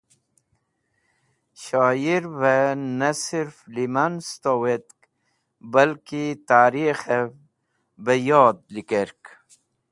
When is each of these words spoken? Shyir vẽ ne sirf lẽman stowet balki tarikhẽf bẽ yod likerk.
Shyir 1.61 2.23
vẽ 2.39 2.61
ne 2.99 3.09
sirf 3.23 3.57
lẽman 3.73 4.13
stowet 4.29 4.87
balki 5.71 6.23
tarikhẽf 6.47 7.31
bẽ 8.05 8.19
yod 8.27 8.57
likerk. 8.73 9.21